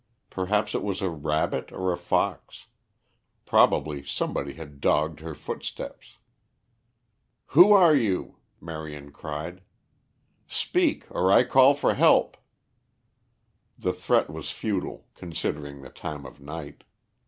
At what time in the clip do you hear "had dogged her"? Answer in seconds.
4.53-5.35